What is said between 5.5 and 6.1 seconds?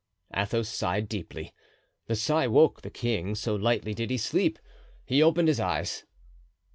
eyes.